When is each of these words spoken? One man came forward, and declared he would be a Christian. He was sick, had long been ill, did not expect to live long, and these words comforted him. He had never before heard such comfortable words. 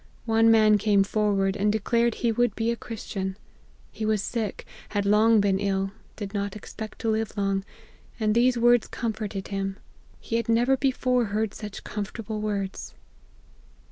One 0.25 0.49
man 0.49 0.79
came 0.79 1.03
forward, 1.03 1.55
and 1.55 1.71
declared 1.71 2.15
he 2.15 2.31
would 2.31 2.55
be 2.55 2.71
a 2.71 2.75
Christian. 2.75 3.37
He 3.91 4.03
was 4.03 4.23
sick, 4.23 4.65
had 4.89 5.05
long 5.05 5.39
been 5.39 5.59
ill, 5.59 5.91
did 6.15 6.33
not 6.33 6.55
expect 6.55 6.97
to 7.01 7.11
live 7.11 7.37
long, 7.37 7.63
and 8.19 8.33
these 8.33 8.57
words 8.57 8.87
comforted 8.87 9.49
him. 9.49 9.77
He 10.19 10.37
had 10.37 10.49
never 10.49 10.75
before 10.75 11.25
heard 11.25 11.53
such 11.53 11.83
comfortable 11.83 12.41
words. 12.41 12.95